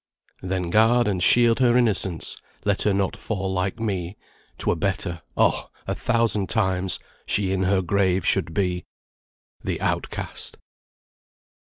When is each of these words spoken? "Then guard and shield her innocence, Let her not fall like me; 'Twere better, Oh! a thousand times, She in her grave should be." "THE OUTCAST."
"Then 0.41 0.71
guard 0.71 1.07
and 1.07 1.21
shield 1.21 1.59
her 1.59 1.77
innocence, 1.77 2.35
Let 2.65 2.81
her 2.81 2.91
not 2.95 3.15
fall 3.15 3.53
like 3.53 3.79
me; 3.79 4.17
'Twere 4.57 4.75
better, 4.75 5.21
Oh! 5.37 5.69
a 5.85 5.93
thousand 5.93 6.49
times, 6.49 6.97
She 7.27 7.51
in 7.51 7.61
her 7.65 7.83
grave 7.83 8.25
should 8.25 8.51
be." 8.51 8.87
"THE 9.63 9.79
OUTCAST." 9.79 10.57